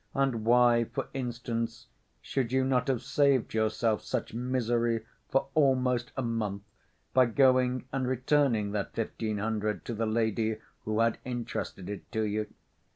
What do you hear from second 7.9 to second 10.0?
and returning that fifteen hundred to